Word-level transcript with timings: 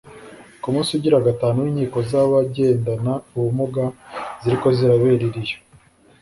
ku 0.61 0.67
musi 0.73 0.91
ugira 0.97 1.25
gatanu 1.27 1.57
w’inkino 1.63 1.99
z’abagendana 2.09 3.13
ubumuga 3.35 3.83
ziriko 4.41 4.67
zirabera 4.77 5.23
I 5.29 5.31
Rio 5.35 5.57